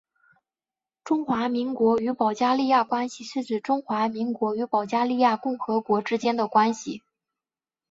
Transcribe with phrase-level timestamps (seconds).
[1.03, 7.03] 中华民国与保加利亚关系是指中华民国与保加利亚共和国之间的关系。